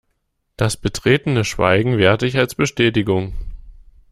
[0.57, 3.35] Das betretene Schweigen werte ich als Bestätigung.